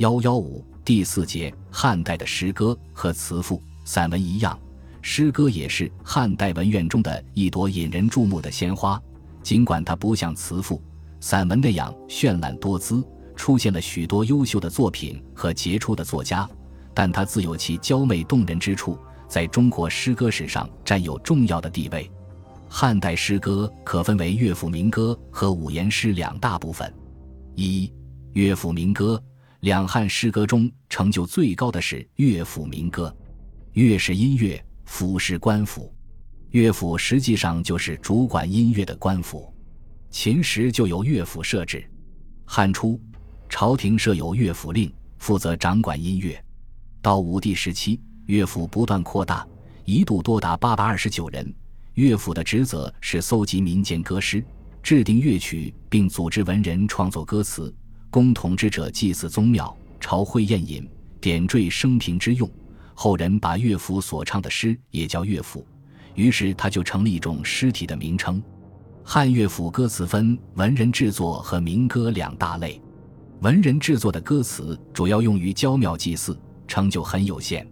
[0.00, 3.62] 幺幺五第四节，汉代的诗歌和词赋。
[3.84, 4.58] 散文一样，
[5.02, 8.98] 诗歌也是汉代文苑中的一朵引人注目的鲜花。
[9.42, 10.82] 尽管它不像词赋、
[11.20, 16.48] 散文那样绚烂多姿，出现了许多优秀的作品和杰出的作家，
[16.94, 18.96] 但它自有其娇媚动人之处，
[19.28, 22.10] 在中国诗歌史上占有重要的地位。
[22.70, 26.90] 汉代诗歌可分为乐府民歌和五言诗两大部分。
[27.54, 27.92] 一、
[28.32, 29.22] 乐府民歌。
[29.60, 33.14] 两汉诗歌中成就最高的是乐府民歌。
[33.74, 35.94] 乐是音乐，府是官府。
[36.52, 39.52] 乐府实际上就是主管音乐的官府。
[40.10, 41.84] 秦时就有乐府设置。
[42.46, 42.98] 汉初，
[43.50, 46.42] 朝廷设有乐府令，负责掌管音乐。
[47.02, 49.46] 到武帝时期，乐府不断扩大，
[49.84, 51.54] 一度多达八百二十九人。
[51.94, 54.42] 乐府的职责是搜集民间歌诗，
[54.82, 57.72] 制定乐曲，并组织文人创作歌词，
[58.10, 60.86] 供统治者祭祀宗庙、朝会宴饮、
[61.20, 62.50] 点缀生平之用。
[62.92, 65.64] 后人把乐府所唱的诗也叫乐府，
[66.14, 68.42] 于是它就成了一种诗体的名称。
[69.04, 72.80] 汉乐府歌词分文人制作和民歌两大类。
[73.40, 77.64] 文人制作的歌词主要用于郊庙祭祀，成就很有限；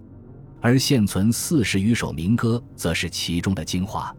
[0.62, 4.14] 而现存四十余首民歌，则是其中的精华。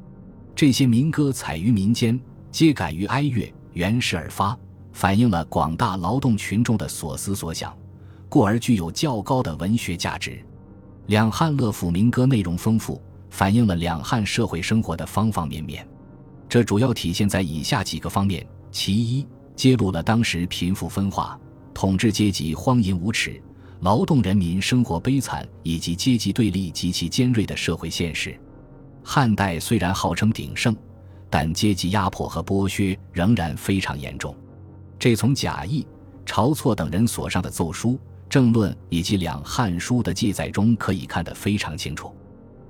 [0.55, 2.19] 这些民歌采于民间，
[2.51, 4.55] 皆感于哀乐，原始而发，
[4.91, 7.75] 反映了广大劳动群众的所思所想，
[8.27, 10.43] 故而具有较高的文学价值。
[11.07, 15.87] 两汉乐府民歌内容丰富，反映了两汉社会生活的方方面面。
[16.47, 21.39] 这主要体现在以下几个方面：其一，揭露了当时贫富分化、
[21.73, 23.41] 统治阶级荒淫无耻、
[23.81, 28.39] 劳动人民生活悲惨以及阶级对立极其尖锐的社会现实。
[29.03, 30.75] 汉代虽然号称鼎盛，
[31.29, 34.35] 但阶级压迫和剥削仍然非常严重。
[34.99, 35.87] 这从贾谊、
[36.25, 37.97] 晁错等人所上的奏书。
[38.29, 42.15] 政论以及两汉书的记载中可以看得非常清楚。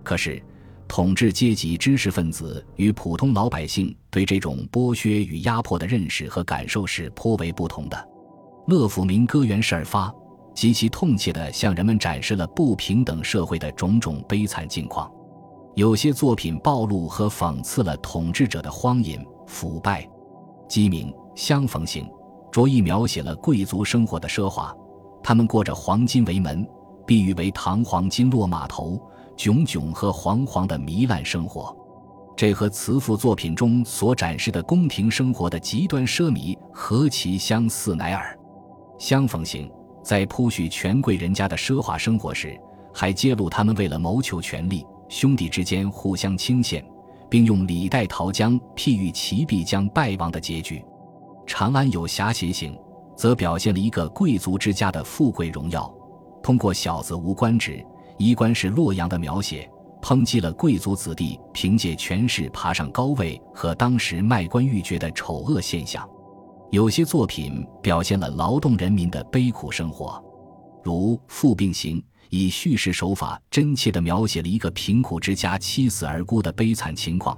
[0.05, 0.41] 可是，
[0.87, 8.09] 统治阶级知识分子与普通老百姓对这种剥削与压迫的认识和感受是颇为不同的。
[8.67, 10.09] 乐府民歌原始而发，
[10.55, 15.11] 极其痛切地向人们展示了不平等社会的种种悲惨境况。
[15.75, 20.09] 有些作品暴露和讽刺了统治者的荒淫、腐败、
[20.69, 22.09] 鸡鸣、相逢行，
[22.51, 24.75] 着意描写了贵族生活的奢华。
[25.21, 26.67] 他们过着黄金为门，
[27.05, 28.99] 碧玉为堂黄金落马头，
[29.35, 31.75] 炯炯和煌煌的糜烂生活。
[32.35, 38.33] 这和慈父作品中所展示的宫廷生活的极端奢靡何其相似乃尔！
[38.97, 39.69] 相逢行
[40.01, 42.57] 在铺叙权贵人家的奢华生活时，
[42.93, 46.81] 还揭露他们为了谋求权力，兄弟之间互相倾陷，
[47.29, 50.81] 并用李代桃僵譬喻齐必将败亡的结局。
[51.49, 52.73] 长安有侠邪行。
[53.17, 55.93] 则表现了一个贵族之家的富贵荣耀，
[56.41, 57.85] 通过小子无官职，
[58.17, 59.69] 衣冠是洛阳的描写，
[60.01, 66.09] 抨击了贵族子弟凭借权势爬上高位和当时卖官鬻爵的丑恶现象。
[66.71, 70.23] 有些作品表现了劳动人民的悲苦生活，
[70.81, 71.97] 如《父病行》，
[72.29, 77.37] 以叙事手法真切地描写了一个贫苦之家妻死而孤的悲惨情况。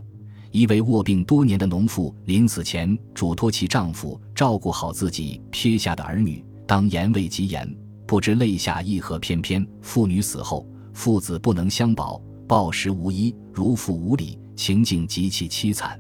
[0.52, 7.74] 一位卧病多年的农妇临死前嘱托其丈夫照顾好自己撇下的儿女，当言未及言，
[8.06, 9.66] 不知泪下一何翩翩。
[9.82, 15.98] 妇女死后，父子不能相保，暴食无衣，如父无礼，情境极其凄惨。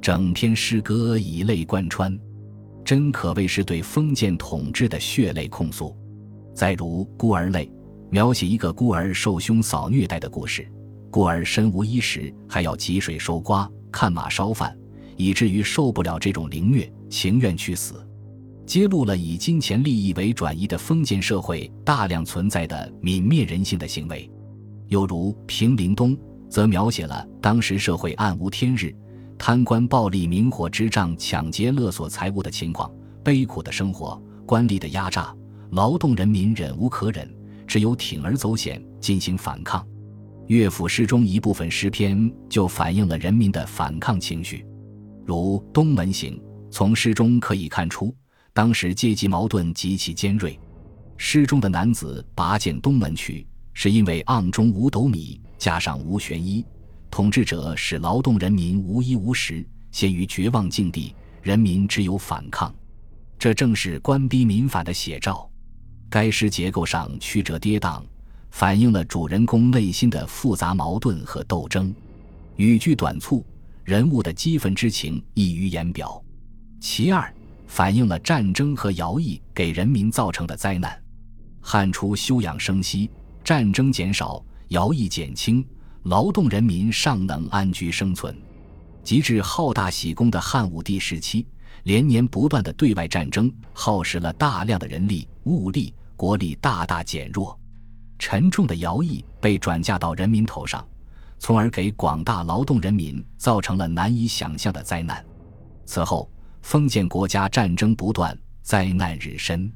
[0.00, 2.16] 整篇诗歌以泪贯穿，
[2.84, 5.96] 真可谓是对封建统治的血泪控诉。
[6.54, 7.66] 再如《孤儿泪》，
[8.08, 10.70] 描写一个孤儿受兄嫂虐待的故事，
[11.10, 13.68] 孤儿身无衣食，还要汲水收瓜。
[13.90, 14.76] 看马烧饭，
[15.16, 18.06] 以至于受不了这种凌虐，情愿去死，
[18.66, 24.30] 揭露了以金钱利益为转移的封建社会大量存在的泯灭人性的行为。
[24.88, 26.16] 又如《平陵东》，
[26.48, 28.94] 则描写了当时社会暗无天日，
[29.38, 32.90] 贪官暴力明火执仗抢劫勒索财物的情况，
[33.22, 35.34] 悲苦的生活，官吏的压榨，
[35.70, 37.32] 劳动人民忍无可忍，
[37.66, 39.86] 只有铤而走险进行反抗。
[40.50, 44.66] 乐府诗中一部分诗篇就反映了人民的反抗情绪，
[45.24, 46.36] 如《东门行》。
[46.72, 48.12] 从诗中可以看出，
[48.52, 50.58] 当时阶级矛盾极其尖锐。
[51.16, 56.66] 诗中的男子拔剑东门去，是因为盎中无斗米，加上无悬衣，
[57.12, 62.74] 统治者使劳动人民无衣无食，陷于绝望境地，人民只有反抗。
[63.38, 65.48] 这正是官逼民反的写照。
[66.08, 68.02] 该诗结构上曲折跌宕。
[68.50, 71.94] 反映了主人公内心的复杂矛盾和斗争，
[72.56, 73.44] 语句短促，
[73.84, 76.22] 人物的激愤之情溢于言表。
[76.80, 77.32] 其二，
[77.66, 81.00] 反映了战争和徭役给人民造成的灾难。
[81.60, 83.10] 汉初休养生息，
[83.44, 85.64] 战争减少，徭役减轻，
[86.04, 88.36] 劳动人民尚能安居生存。
[89.04, 91.46] 及至好大喜功的汉武帝时期，
[91.84, 97.58] 连年不断的对外战争，耗时了大量的人力物力，国力大大减弱，
[98.20, 100.86] 沉重的徭役被转嫁到人民头上，
[101.38, 105.24] 从而给广大劳动人民造成了难以想象的灾难。
[105.86, 106.30] 此后，
[106.60, 109.72] 封建国家战争不断，灾难日深。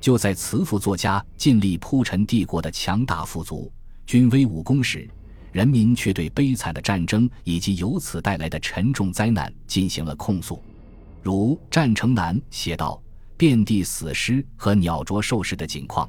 [0.00, 3.70] 就在慈父作家尽力铺陈帝国的强大富足、
[4.06, 5.06] 军威武功时，
[5.52, 10.60] 人民却对悲惨的战争以及由此带来的沉重灾难进行了控诉。
[11.22, 13.00] 如《战城南》写道
[13.36, 16.08] ：“遍地死尸和鸟啄兽食的景况，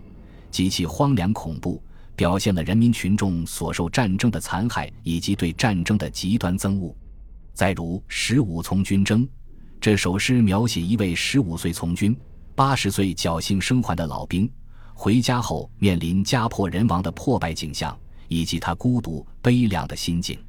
[0.56, 1.84] 极其荒凉恐怖，
[2.16, 6.96] 表现了人民群众所受战争的残害以及对战争的极端憎恶。”
[7.54, 9.25] 再如《十五从军征》，
[9.81, 12.18] 这首诗描写一位十五岁从军。
[12.56, 14.50] 八十岁侥幸生还的老兵，
[14.94, 17.94] 回家后面临家破人亡的破败景象，
[18.30, 20.40] 以及他孤独悲凉的心境，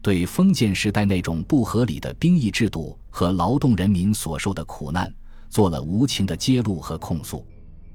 [0.00, 5.12] 对封建时代那种不合理的兵役制度和劳动人民所受的苦难，
[5.48, 7.44] 做了无情的揭露和控诉。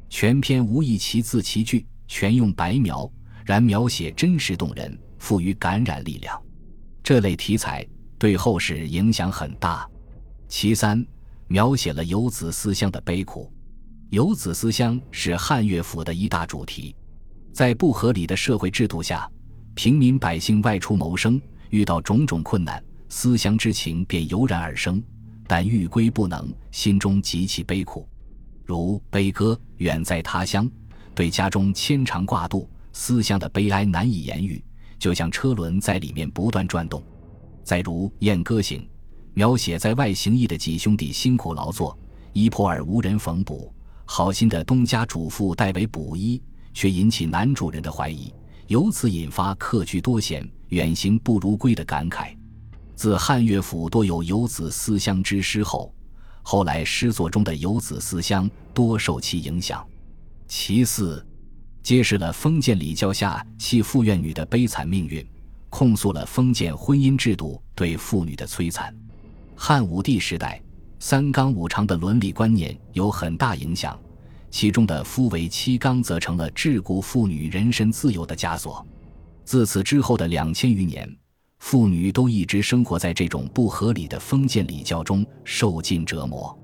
[0.09, 3.11] 全篇无一其字其句，全用白描，
[3.45, 6.41] 然描写真实动人，富于感染力量。
[7.03, 7.85] 这类题材
[8.17, 9.87] 对后世影响很大。
[10.47, 11.05] 其三。
[11.47, 13.53] 描写了游子思乡的悲苦，
[14.09, 16.95] 游子思乡是汉乐府的一大主题。
[17.53, 19.29] 在不合理的社会制度下，
[19.75, 24.99] 平民百姓外出谋生，遇到种种困难，思乡之情便油然而生。
[25.45, 28.09] 但欲归不能，心中极其悲苦。
[28.65, 30.69] 如《悲歌》，远在他乡，
[31.13, 34.63] 对家中牵肠挂肚、思乡的悲哀难以言喻，
[34.99, 37.01] 就像车轮在里面不断转动。
[37.63, 38.81] 再如《燕歌行》。
[39.37, 41.97] 描写在外行役的几兄弟辛苦劳作，
[42.31, 43.69] 衣破而无人缝补。
[44.05, 46.41] 好心的东家主妇代为补衣，
[46.73, 48.33] 却引起男主人的怀疑，
[48.67, 52.33] 由此引发客居多闲、远行不如归的感慨。
[52.95, 55.93] 自汉乐府多有游子思乡之诗后，
[56.47, 59.83] 后来诗作中的游子思乡多受其影响。
[60.47, 61.25] 其四，
[61.81, 65.25] 揭示了封建礼教下弃妇怨女的悲惨命运，
[65.71, 68.95] 控诉了封建婚姻制度对妇女的摧残。
[69.55, 70.61] 汉武帝时代，
[70.99, 73.99] 三纲五常的伦理观念有很大影响，
[74.51, 78.85] 其中的夫为妻纲则成了桎梏妇女人身自由的枷锁。
[79.43, 81.11] 自此之后的两千余年，
[81.65, 86.55] 妇女都一直生活在这种不合理的封建礼教中，受尽折磨。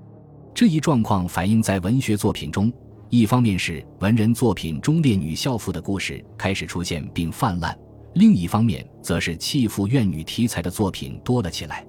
[0.54, 2.72] 这一状况反映在文学作品中，
[3.10, 7.76] 一方面是文人作品中烈女孝妇的故事开始出现并泛滥，
[8.14, 11.84] 另一方面则是弃妇怨女题材的作品多了起来。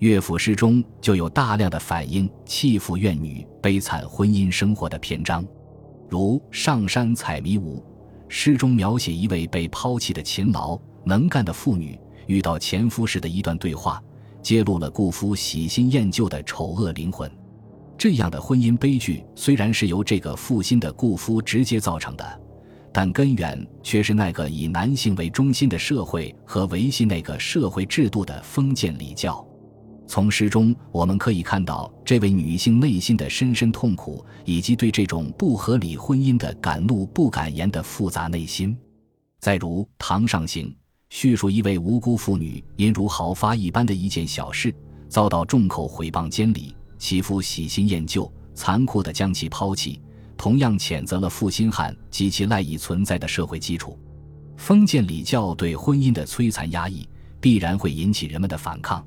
[0.00, 5.46] 乐府诗中就有大量的反映弃妇怨女悲惨婚姻生活的篇章，
[6.08, 7.76] 如《上山采迷芜》，
[8.28, 11.96] 诗中描写一位被抛弃的勤劳能干的妇女
[12.28, 14.00] 遇到前夫时的一段对话，
[14.40, 17.28] 揭露了顾夫喜新厌旧的丑恶灵魂。
[17.98, 22.40] 这样的婚姻悲剧虽然是由这个负心的顾夫直接造成的，
[22.92, 29.44] 但根源却是那个以男性为中心的社会和维系那个社会制度的封建礼教。
[30.06, 38.74] 从诗中我们可以看到这位女性内心的深深痛苦，以及对这种不合理婚姻的敢怒不敢言的复杂内心。
[39.40, 40.66] 再如《堂上行》，
[41.10, 44.72] 叙述一位无辜妇女因如毫发一般的一件小事，
[45.08, 50.00] 遭到众口毁谤监理，其夫喜新厌旧，残酷地将其抛弃，
[50.36, 53.98] 同样谴责了负心汉及其赖以存在的社会基础。
[54.56, 57.08] 封建礼教对婚姻的摧残压抑，
[57.40, 59.04] 必然会引起人们的反抗。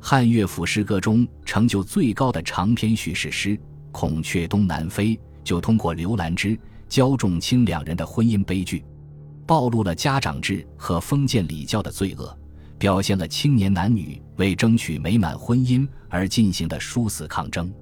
[0.00, 3.50] 汉乐府诗歌中成就最高的长篇叙事诗
[3.90, 6.58] 《孔雀东南飞》，就通过刘兰芝、
[6.88, 8.84] 焦仲卿两人的婚姻悲剧，
[9.46, 12.36] 暴露了家长制和封建礼教的罪恶，
[12.78, 17.72] 表现了青年男女为争取美满婚姻而进行的殊死抗争。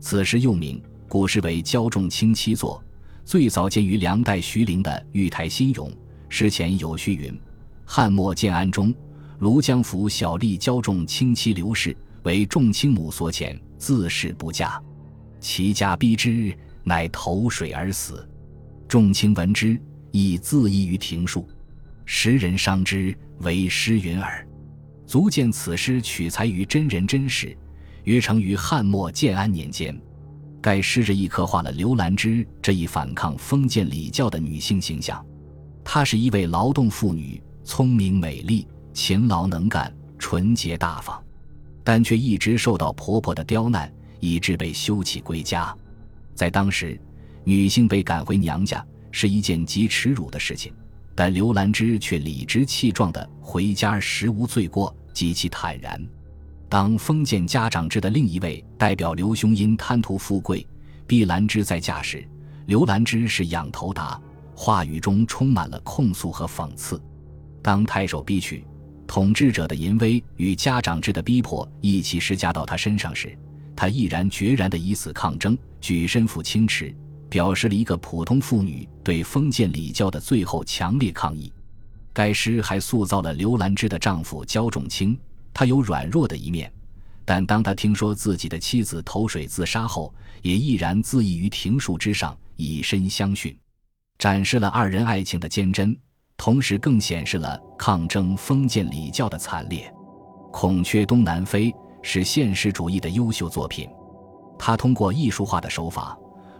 [0.00, 2.82] 此诗又名，古诗为焦仲卿七作，
[3.24, 5.90] 最早见于梁代徐陵的《玉台新咏》，
[6.28, 7.38] 诗前有序云
[7.84, 8.94] ：“汉末建安中。”
[9.40, 14.82] 庐江府小吏焦仲卿妻刘氏为仲卿母所遣，自是不嫁。
[15.38, 18.28] 其家逼之，乃投水而死。
[18.88, 21.48] 仲卿闻之，亦自缢于庭树。
[22.04, 24.46] 时人伤之，为诗云耳。
[25.06, 27.56] 足见此诗取材于真人真事，
[28.04, 29.98] 约成于汉末建安年间。
[30.60, 35.24] 该诗着意刻画了刘兰芝这一反抗封建礼教的女性形象。
[35.84, 38.66] 她是一位劳动妇女，聪明美丽。
[38.94, 41.22] 勤劳能干、纯洁大方，
[41.84, 45.72] 但却一直受到婆婆的刁难，以致被休弃归家。
[46.34, 47.00] 在当时，
[47.44, 48.84] 女性被赶回娘家，
[49.20, 50.72] 是一件极耻辱的事情，
[51.12, 56.00] 但刘兰芝却理直气壮地回家，实无罪过，极其坦然。
[56.68, 60.64] 当封建家长制的另一位代表刘兄因贪图富贵，
[61.04, 62.24] 逼兰芝再嫁时，
[62.66, 64.20] 刘兰芝是仰头答，
[64.54, 67.02] 话语中充满了控诉和讽刺。
[67.60, 68.64] 当太守逼娶，
[69.08, 73.36] 统治者的淫威与家长制的逼迫一起施加到他身上时，
[73.74, 76.94] 他毅然决然地以死抗争，举身赴清池，
[77.28, 81.52] 表示了一个普通妇女对封建礼教的最后强烈抗议。
[82.12, 85.18] 该诗还塑造了刘兰芝的丈夫焦仲卿。
[85.54, 86.72] 他有软弱的一面，
[87.24, 93.56] 但当他听说自己的妻子投水自杀后，也毅然自缢于庭树之上，以身相殉，
[94.18, 95.96] 展示了二人爱情的坚贞，
[96.36, 99.92] 同时更显示了抗争封建礼教的惨烈。
[100.52, 103.88] 《孔雀东南飞》是现实主义的优秀作品，
[104.56, 106.16] 他通过艺术化的手法，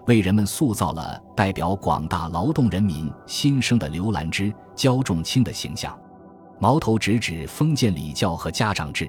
[0.08, 5.96] 为人们塑造了代表广大劳动人民心声的刘兰芝、焦仲卿的形象。
[6.58, 9.08] 矛头直指封建礼教和家长制，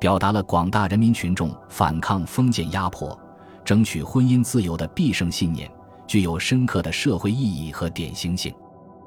[0.00, 3.16] 表达了广大人民群众反抗封建压迫、
[3.64, 5.70] 争取婚姻自由的必胜信念，
[6.04, 8.52] 具有深刻的社会意义和典型性。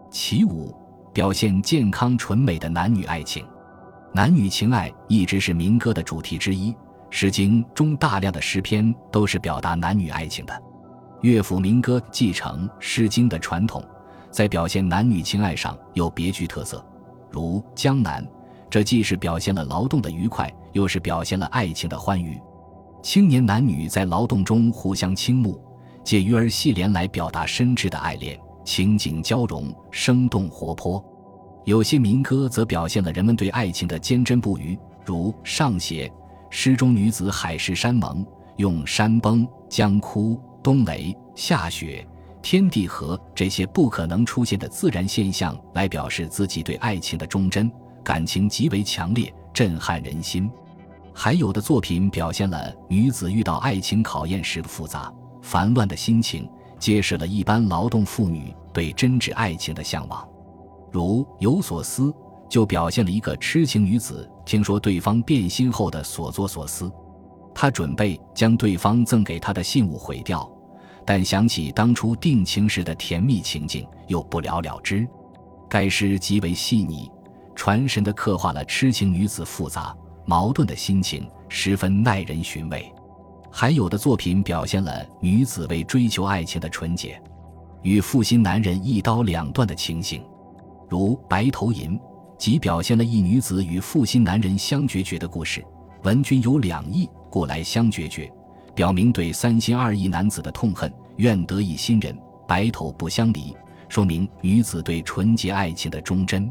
[0.10, 0.74] 其五，
[1.14, 3.46] 表现健康纯美的男女爱情。
[4.14, 6.72] 男女情爱一直是民歌的主题之一，
[7.10, 10.64] 《诗经》中大量的诗篇都是表达男女爱情的。
[11.24, 13.82] 乐府民歌继承《诗经》的传统，
[14.30, 16.86] 在表现男女情爱上有别具特色。
[17.32, 18.22] 如《江南》，
[18.70, 22.38] 这既是表现了劳动的愉快，又是表现了爱情的欢愉。
[23.02, 25.58] 青年男女在劳动中互相倾慕，
[26.04, 31.02] 借鱼儿戏莲来表达深挚的爱恋，情景交融，生动活泼。
[31.64, 36.06] 有些民歌则表现了人们对爱情的坚贞不渝，如《上邪》，
[36.50, 38.26] 诗中女子海誓山盟，
[38.58, 42.08] 用山崩、江枯、冬雷、夏雪。
[42.42, 47.72] 天地合这些不可能出现的自然现象来表示自己对爱情的忠贞，
[48.04, 50.52] 感情极为强烈，震撼人心。
[51.14, 60.28] 还有的作品表现了女子遇到爱情考验时的复杂烦乱的心情，揭示了一般劳动妇女对真挚爱情的向往。
[60.92, 62.12] 如《有所思》
[62.50, 66.92] 就表现了一个痴情女子听说对方变心后的所作所思，
[67.56, 70.53] 她准备将对方赠给她的信物毁掉。
[71.06, 75.08] 但想起当初定情时的甜蜜情景，又不了了之。
[75.70, 77.12] 该诗极为细腻，
[77.56, 79.96] 传神地刻画了痴情女子复杂
[80.26, 82.92] 矛盾的心情，十分耐人寻味。
[83.52, 87.22] 还有的作品表现了女子为追求爱情的纯洁，
[87.82, 90.24] 与负心男人一刀两断的情形，
[90.90, 91.98] 如《白头吟》，
[92.38, 95.64] 即表现了一女子与负心男人相决绝的故事。
[96.04, 98.32] 闻君有两意，故来相决绝。
[98.76, 103.56] 表明对三心二意男子的痛恨，愿得一心人，白头不相离。
[103.88, 106.50] 说明女子对纯洁爱情的忠贞。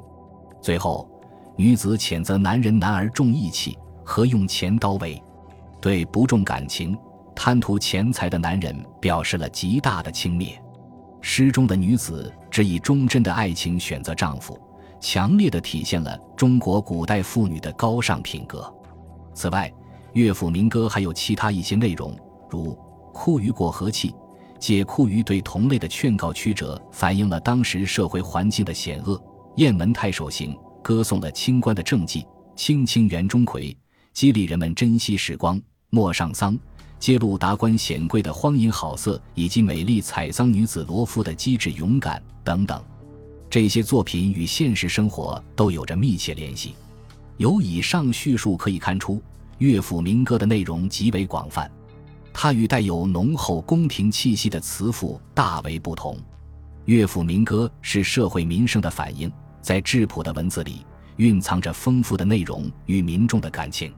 [0.60, 1.08] 最后，
[1.56, 5.20] 女子谴责男人男儿重义气，何用钱刀为？
[5.80, 6.96] 对不重感情、
[7.34, 10.52] 贪图钱财的男人表示了极大的轻蔑。
[11.20, 14.56] 诗中的女子只以忠贞的爱情选择丈夫，
[15.00, 18.72] 强烈的体现了中国古代妇女的高尚品格。
[19.34, 19.72] 此外，
[20.14, 22.14] 乐府民歌还有其他一些内容，
[22.50, 22.72] 如
[23.12, 24.10] 《哭于过河气》，
[24.58, 29.14] 借哭于对同类的劝告曲折，反映了当时社会环境的险恶；
[29.56, 32.20] 《雁门太守行》歌颂了清官的政绩；
[32.54, 33.68] 《青青园中葵》
[34.12, 35.56] 激励人们珍惜时光；
[35.88, 36.54] 《陌上桑》
[36.98, 42.82] 揭露达官显贵的荒淫好色，以及美丽采桑女子罗敷的机智勇敢等等。
[43.48, 46.74] 这些作品与现实生活都有着密切联系。
[47.38, 49.20] 由以上叙述可以看出。
[49.62, 51.70] 乐府民歌的内容极为广泛，
[52.32, 56.18] 它与带有浓厚宫廷气息的词赋大为不同。
[56.86, 60.84] 乐府民歌是社会民生的反映，在质朴的文字里
[61.18, 63.94] 蕴藏着丰富的内容与民众的感情，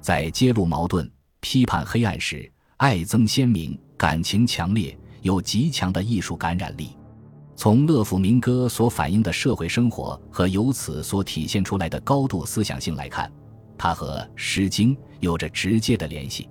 [0.00, 1.08] 在揭露矛盾、
[1.38, 6.96] 批判黑暗时，爱憎鲜明，感情强烈，有极强的艺术感染力。
[7.54, 13.30] 从乐府民歌所反映的社会生活和由此所体现出来的高度思想性来看。
[13.78, 16.48] 它和《诗经》有着直接的联系。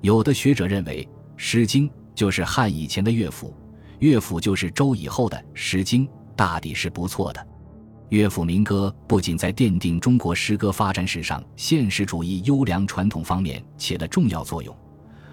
[0.00, 1.04] 有的学者认为，
[1.36, 3.54] 《诗经》就是汉以前的乐府，
[3.98, 6.06] 乐府就是周以后的《诗经》，
[6.36, 7.46] 大抵是不错的。
[8.10, 14.74] 乐府民歌不仅在奠定中国诗歌发展史上现实主义优良传统方面起了重要作用，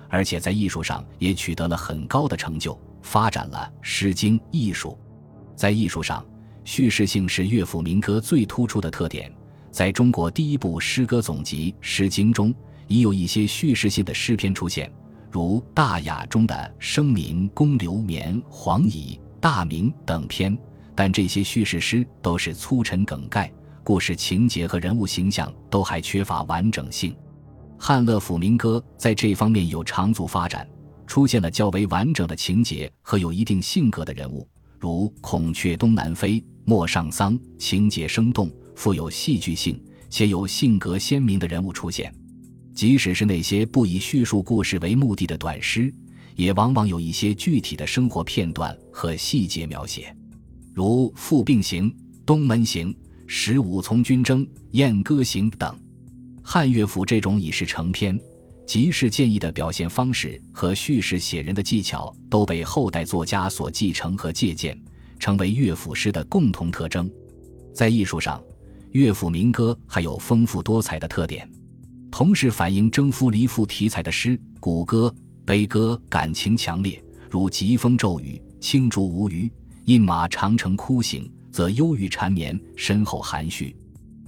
[0.09, 4.97] 而且在艺术上也取得了很高的成就，发展了《诗经》艺术。
[5.55, 6.25] 在艺术上，
[6.65, 9.31] 叙事性是乐府民歌最突出的特点。
[9.75, 12.55] 在中国第一部诗歌总集《诗经》中，
[12.87, 14.89] 已有一些叙事性的诗篇出现，
[15.29, 20.57] 如《大雅》中的“生民公流绵黄矣”，《大明》等篇，
[20.95, 23.51] 但这些叙事诗都是粗陈梗概，
[23.83, 27.13] 故事情节和人物形象都还缺乏完整性。
[27.77, 30.65] 汉乐府民歌在这方面有长足发展，
[31.05, 34.47] 出现了较为完整的情节和有一定性格的人物，
[34.79, 42.13] 如《孔雀东南飞》《陌上桑》，情节生动，富有戏剧性，且有性格鲜明的人物出现。
[42.73, 45.93] 即使是那些不以叙述故事为目的的短诗，
[46.35, 50.13] 也往往有一些具体的生活片段和细节描写，
[50.73, 51.89] 如《父病行》
[52.25, 52.93] 《东门行》
[53.25, 55.73] 《十五从军征》《燕歌行》等。
[56.43, 58.19] 汉乐府这种以事成篇、
[58.67, 64.77] 即事见义的表现方式和叙事写人的技巧，都被后代作家所继承和借鉴，
[65.17, 67.09] 成为乐府诗的共同特征。
[67.73, 68.43] 在艺术上，
[68.95, 71.45] 乐府民歌还有丰富多彩的特点。
[72.09, 75.13] 同时反映征夫离妇题材的诗、古歌、
[75.45, 79.51] 悲歌，感情强烈，如疾风骤雨、青竹无鱼、
[79.87, 83.75] 饮马长城哭醒，则忧郁缠绵，深厚含蓄；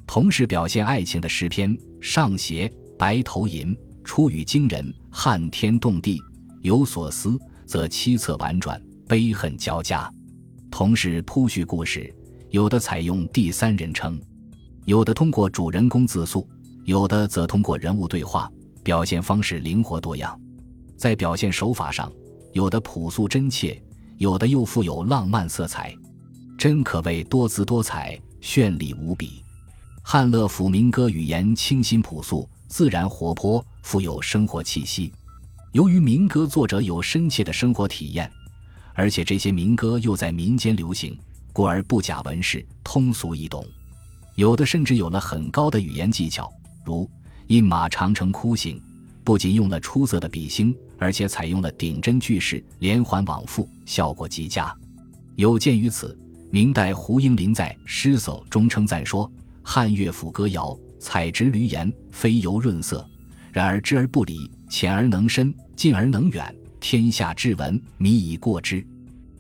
[0.06, 2.70] 同时表现爱情的诗篇，上邪、
[3.00, 6.22] 白头吟，出语惊人，撼天动地，
[6.62, 10.12] 有所思，则凄恻婉转，悲恨交加；
[10.70, 12.14] 同时铺叙故事，
[12.50, 14.20] 有的采用第三人称，
[14.88, 16.48] 有的通过主人公自述。
[16.86, 18.50] 有的则通过人物对话，
[18.82, 20.40] 表现方式灵活多样，
[20.96, 22.10] 在表现手法上，
[22.54, 23.84] 有的朴素真切，
[24.18, 25.94] 有的又富有浪漫色彩，
[26.58, 29.44] 真可谓多姿多彩、绚丽无比。
[30.02, 35.12] 汉乐府民歌语言清新朴素、自然活泼，富有生活气息。
[35.74, 38.32] 由于民歌作者有深切的生活体验，
[38.94, 41.20] 而且这些民歌又在民间流行，
[41.52, 43.68] 故而不假文饰，通俗易懂。
[44.38, 46.48] 有的甚至有了很高的语言技巧。
[46.86, 47.10] 如
[47.50, 48.80] “饮马长城哭醒”，
[49.26, 54.72] 不仅用了出色的笔兴，而且采用了顶针句式，连环往复，效果极佳。
[55.38, 56.16] 有鉴于此，
[56.52, 59.30] 明代胡应麟在《诗叟》中称赞说
[59.64, 63.04] ：“汉乐府歌谣，采直闾言，飞游润色，
[63.52, 68.86] 然而知而不理，浅而能深，近而能远，天下至文，靡以过之。”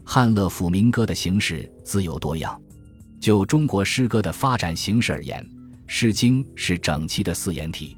[0.03, 2.59] 汉乐府民歌的形式自有多样。
[3.19, 5.43] 就中国诗歌的发展形式而言，
[5.87, 7.97] 《诗经》是整齐的四言体，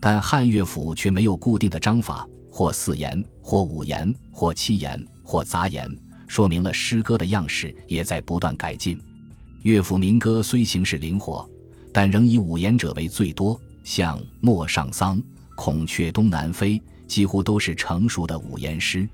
[0.00, 5.90] 但汉乐府却没有固定的章法，或四言，或五言，或七言，或杂言，
[6.26, 9.00] 说明了诗歌的样式也在不断改进。
[9.62, 11.48] 乐府民歌虽形式灵活，
[11.92, 15.18] 但仍以五言者为最多，像《陌上桑》
[15.54, 19.08] 《孔雀东南飞》几乎都是成熟的五言诗。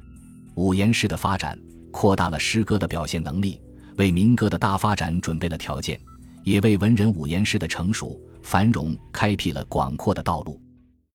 [0.55, 1.59] 五言诗的发展，
[1.91, 3.61] 扩大了诗歌的表现能力，
[3.99, 6.01] 为民歌的大发展准备了条件。
[6.49, 10.59] 也为文人五言诗的成熟繁荣开辟了广阔的道路。